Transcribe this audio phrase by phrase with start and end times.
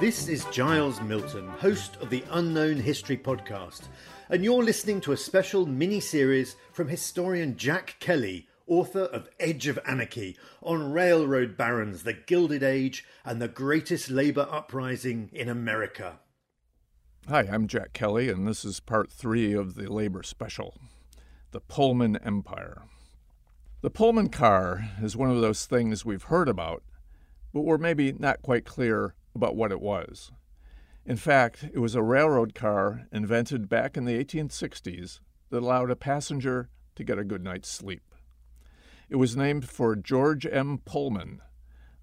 [0.00, 3.88] This is Giles Milton, host of the Unknown History Podcast,
[4.30, 9.66] and you're listening to a special mini series from historian Jack Kelly, author of Edge
[9.66, 16.20] of Anarchy, on railroad barons, the Gilded Age, and the greatest labor uprising in America.
[17.28, 20.76] Hi, I'm Jack Kelly, and this is part three of the labor special
[21.50, 22.82] The Pullman Empire.
[23.80, 26.84] The Pullman car is one of those things we've heard about,
[27.52, 30.32] but we're maybe not quite clear about what it was.
[31.04, 35.96] In fact, it was a railroad car invented back in the 1860s that allowed a
[35.96, 38.14] passenger to get a good night's sleep.
[39.08, 40.82] It was named for George M.
[40.84, 41.40] Pullman,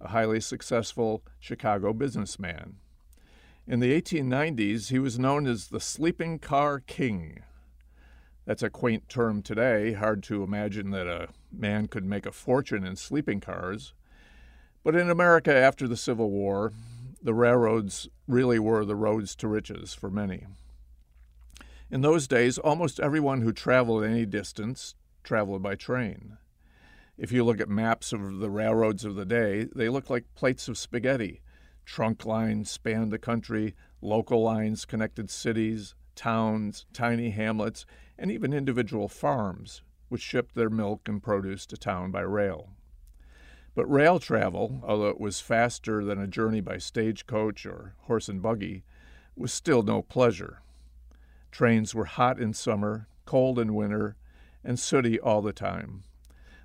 [0.00, 2.76] a highly successful Chicago businessman.
[3.66, 7.42] In the 1890s, he was known as the Sleeping Car King.
[8.46, 12.84] That's a quaint term today, hard to imagine that a man could make a fortune
[12.84, 13.94] in sleeping cars.
[14.82, 16.72] But in America after the Civil War,
[17.24, 20.46] the railroads really were the roads to riches for many.
[21.90, 26.36] In those days, almost everyone who traveled any distance traveled by train.
[27.16, 30.68] If you look at maps of the railroads of the day, they look like plates
[30.68, 31.40] of spaghetti.
[31.86, 37.86] Trunk lines spanned the country, local lines connected cities, towns, tiny hamlets,
[38.18, 42.70] and even individual farms, which shipped their milk and produce to town by rail.
[43.74, 48.40] But rail travel, although it was faster than a journey by stagecoach or horse and
[48.40, 48.84] buggy,
[49.36, 50.62] was still no pleasure.
[51.50, 54.16] Trains were hot in summer, cold in winter,
[54.62, 56.04] and sooty all the time.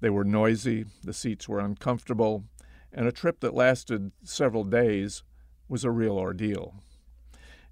[0.00, 2.44] They were noisy, the seats were uncomfortable,
[2.92, 5.22] and a trip that lasted several days
[5.68, 6.74] was a real ordeal.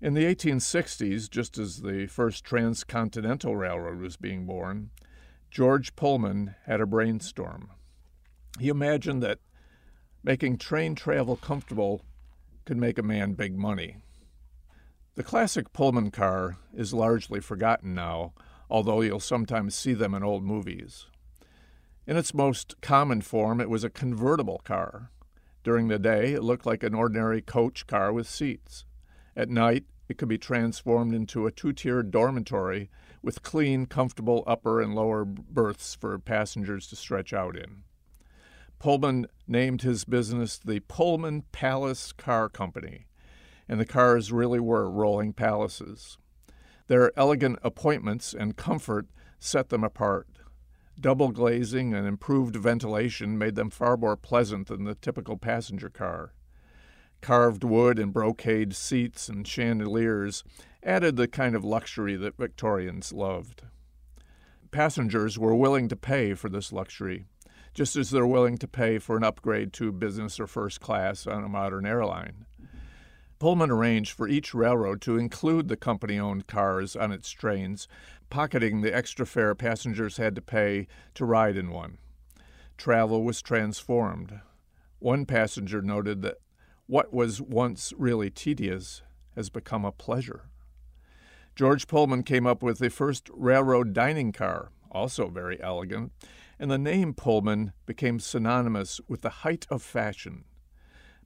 [0.00, 4.90] In the 1860s, just as the first transcontinental railroad was being born,
[5.50, 7.70] George Pullman had a brainstorm.
[8.58, 9.38] He imagined that
[10.22, 12.04] making train travel comfortable
[12.64, 13.96] could make a man big money.
[15.14, 18.32] The classic Pullman car is largely forgotten now,
[18.70, 21.06] although you'll sometimes see them in old movies.
[22.06, 25.10] In its most common form, it was a convertible car.
[25.62, 28.84] During the day, it looked like an ordinary coach car with seats.
[29.36, 32.90] At night, it could be transformed into a two tiered dormitory
[33.22, 37.84] with clean, comfortable upper and lower berths for passengers to stretch out in.
[38.82, 43.06] Pullman named his business the Pullman Palace Car Company,
[43.68, 46.18] and the cars really were rolling palaces.
[46.88, 49.06] Their elegant appointments and comfort
[49.38, 50.26] set them apart.
[50.98, 56.32] Double glazing and improved ventilation made them far more pleasant than the typical passenger car.
[57.20, 60.42] Carved wood and brocade seats and chandeliers
[60.82, 63.62] added the kind of luxury that Victorians loved.
[64.72, 67.26] Passengers were willing to pay for this luxury
[67.74, 71.44] just as they're willing to pay for an upgrade to business or first class on
[71.44, 72.44] a modern airline.
[73.38, 77.88] Pullman arranged for each railroad to include the company owned cars on its trains,
[78.30, 81.98] pocketing the extra fare passengers had to pay to ride in one.
[82.76, 84.40] Travel was transformed.
[85.00, 86.36] One passenger noted that
[86.86, 89.02] what was once really tedious
[89.34, 90.42] has become a pleasure.
[91.56, 96.12] George Pullman came up with the first railroad dining car, also very elegant,
[96.62, 100.44] and the name Pullman became synonymous with the height of fashion.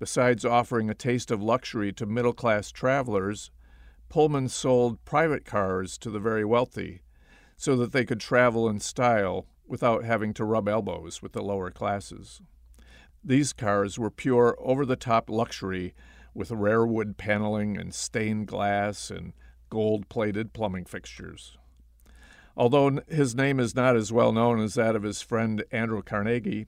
[0.00, 3.52] Besides offering a taste of luxury to middle class travelers,
[4.08, 7.02] Pullman sold private cars to the very wealthy
[7.56, 11.70] so that they could travel in style without having to rub elbows with the lower
[11.70, 12.42] classes.
[13.22, 15.94] These cars were pure over the top luxury
[16.34, 19.32] with rare wood paneling and stained glass and
[19.68, 21.56] gold plated plumbing fixtures.
[22.56, 26.66] Although his name is not as well known as that of his friend Andrew Carnegie,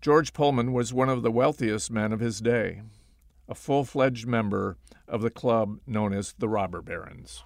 [0.00, 2.82] George Pullman was one of the wealthiest men of his day,
[3.48, 4.76] a full fledged member
[5.06, 7.44] of the club known as the Robber Barons.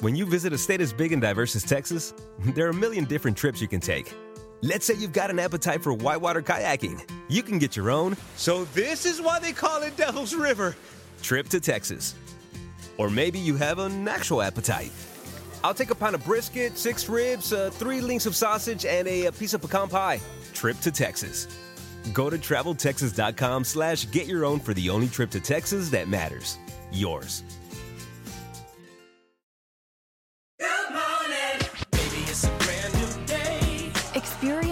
[0.00, 2.12] When you visit a state as big and diverse as Texas,
[2.54, 4.12] there are a million different trips you can take.
[4.60, 7.08] Let's say you've got an appetite for whitewater kayaking.
[7.28, 8.16] You can get your own.
[8.36, 10.76] So, this is why they call it Devil's River
[11.20, 12.14] trip to Texas.
[12.98, 14.92] Or maybe you have an actual appetite
[15.64, 19.26] I'll take a pound of brisket, six ribs, uh, three links of sausage, and a,
[19.26, 20.20] a piece of pecan pie.
[20.54, 21.46] Trip to Texas.
[22.12, 26.58] Go to traveltexas.com slash get your own for the only trip to Texas that matters.
[26.90, 27.44] Yours.
[30.58, 31.68] Good morning.
[31.90, 33.92] Baby, it's a brand new day.
[34.14, 34.71] Experience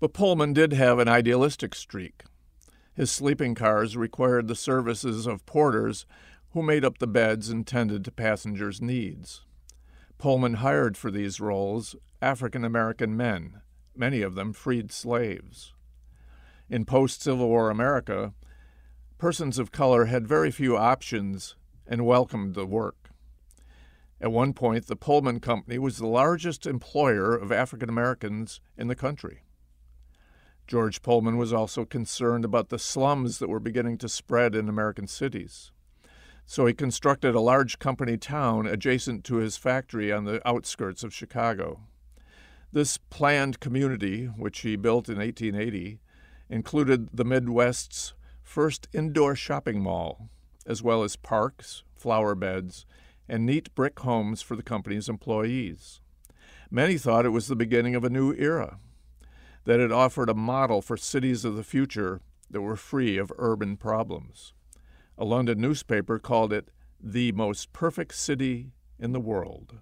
[0.00, 2.24] But Pullman did have an idealistic streak.
[2.94, 6.06] His sleeping cars required the services of porters
[6.52, 9.44] who made up the beds and tended to passengers' needs.
[10.16, 13.60] Pullman hired for these roles African American men,
[13.94, 15.74] many of them freed slaves.
[16.70, 18.32] In post Civil War America,
[19.18, 21.56] persons of color had very few options
[21.86, 23.10] and welcomed the work.
[24.18, 28.94] At one point, the Pullman Company was the largest employer of African Americans in the
[28.94, 29.42] country.
[30.70, 35.08] George Pullman was also concerned about the slums that were beginning to spread in American
[35.08, 35.72] cities.
[36.46, 41.12] So he constructed a large company town adjacent to his factory on the outskirts of
[41.12, 41.80] Chicago.
[42.70, 45.98] This planned community, which he built in 1880,
[46.48, 48.14] included the Midwest's
[48.44, 50.28] first indoor shopping mall,
[50.64, 52.86] as well as parks, flower beds,
[53.28, 56.00] and neat brick homes for the company's employees.
[56.70, 58.78] Many thought it was the beginning of a new era
[59.70, 62.20] that it offered a model for cities of the future
[62.50, 64.52] that were free of urban problems.
[65.16, 69.78] A London newspaper called it the most perfect city in the world.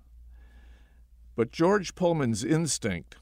[1.34, 3.16] But George Pullman's instinct,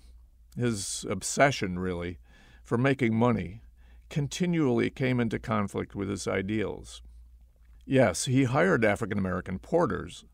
[0.57, 2.19] his obsession really,
[2.65, 3.61] for making money,
[4.11, 7.01] continually came into conflict with his ideals.
[7.85, 10.25] Yes, he hired African American porters,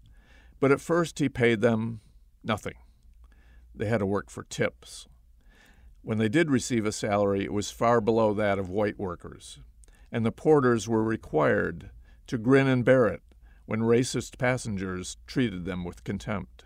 [0.60, 2.00] but at first he paid them
[2.42, 2.76] nothing.
[3.74, 5.08] They had to work for tips.
[6.04, 9.60] When they did receive a salary, it was far below that of white workers,
[10.10, 11.90] and the porters were required
[12.26, 13.22] to grin and bear it
[13.66, 16.64] when racist passengers treated them with contempt.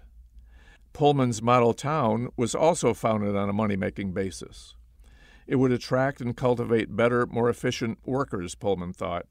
[0.95, 4.75] Pullman's model town was also founded on a money making basis.
[5.47, 9.27] It would attract and cultivate better, more efficient workers, Pullman thought.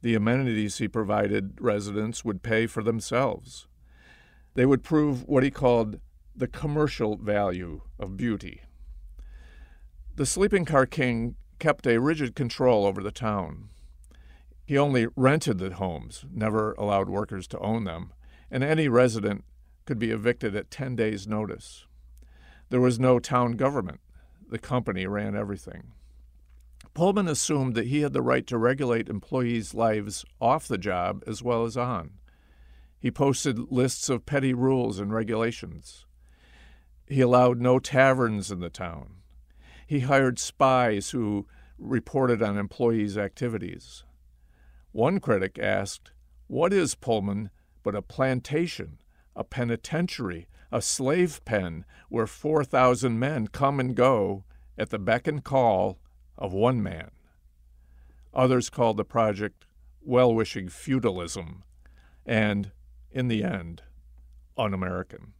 [0.00, 3.68] The amenities he provided residents would pay for themselves.
[4.54, 6.00] They would prove what he called
[6.34, 8.62] the commercial value of beauty.
[10.14, 13.70] The sleeping car king kept a rigid control over the town.
[14.66, 18.12] He only rented the homes, never allowed workers to own them,
[18.50, 19.44] and any resident
[19.86, 21.86] could be evicted at 10 days' notice.
[22.68, 24.00] There was no town government.
[24.50, 25.92] The company ran everything.
[26.92, 31.42] Pullman assumed that he had the right to regulate employees' lives off the job as
[31.42, 32.10] well as on.
[32.98, 36.04] He posted lists of petty rules and regulations.
[37.06, 39.21] He allowed no taverns in the town.
[39.92, 41.46] He hired spies who
[41.76, 44.04] reported on employees' activities.
[44.90, 46.12] One critic asked,
[46.46, 47.50] What is Pullman
[47.82, 49.02] but a plantation,
[49.36, 54.44] a penitentiary, a slave pen where 4,000 men come and go
[54.78, 55.98] at the beck and call
[56.38, 57.10] of one man?
[58.32, 59.66] Others called the project
[60.00, 61.64] well wishing feudalism
[62.24, 62.72] and,
[63.10, 63.82] in the end,
[64.56, 65.34] un American.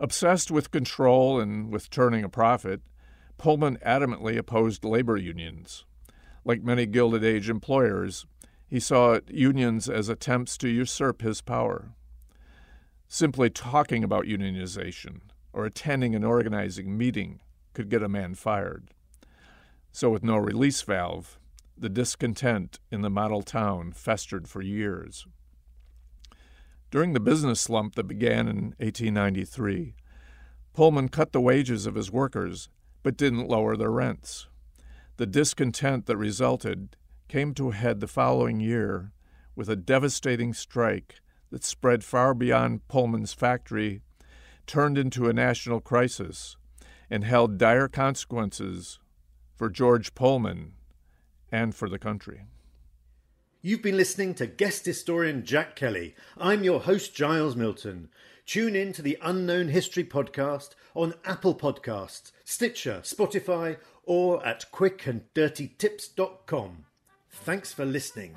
[0.00, 2.80] Obsessed with control and with turning a profit,
[3.38, 5.84] Pullman adamantly opposed labor unions.
[6.44, 8.26] Like many Gilded Age employers,
[8.66, 11.92] he saw unions as attempts to usurp his power.
[13.08, 15.20] Simply talking about unionization
[15.52, 17.40] or attending an organizing meeting
[17.72, 18.90] could get a man fired.
[19.92, 21.38] So, with no release valve,
[21.78, 25.26] the discontent in the model town festered for years.
[26.90, 29.94] During the business slump that began in 1893,
[30.72, 32.68] Pullman cut the wages of his workers
[33.06, 34.48] but didn't lower their rents.
[35.16, 36.96] The discontent that resulted
[37.28, 39.12] came to a head the following year
[39.54, 41.20] with a devastating strike
[41.50, 44.00] that spread far beyond Pullman's factory,
[44.66, 46.56] turned into a national crisis,
[47.08, 48.98] and held dire consequences
[49.54, 50.72] for George Pullman
[51.52, 52.46] and for the country.
[53.62, 56.16] You've been listening to guest historian Jack Kelly.
[56.36, 58.08] I'm your host, Giles Milton.
[58.46, 66.84] Tune in to the Unknown History podcast on Apple Podcasts, Stitcher, Spotify, or at quickanddirtytips.com.
[67.28, 68.36] Thanks for listening.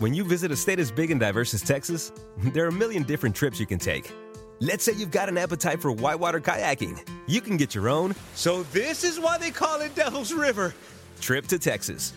[0.00, 3.04] When you visit a state as big and diverse as Texas, there are a million
[3.04, 4.12] different trips you can take.
[4.58, 7.08] Let's say you've got an appetite for whitewater kayaking.
[7.28, 10.74] You can get your own, so this is why they call it Devil's River,
[11.20, 12.12] trip to Texas.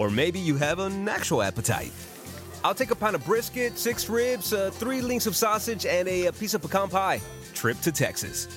[0.00, 1.92] Or maybe you have an actual appetite.
[2.64, 6.26] I'll take a pound of brisket, six ribs, uh, three links of sausage, and a,
[6.26, 7.20] a piece of pecan pie.
[7.52, 8.48] Trip to Texas.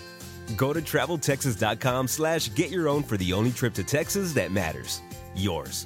[0.55, 5.01] Go to traveltexas.com slash get your own for the only trip to Texas that matters.
[5.35, 5.85] Yours.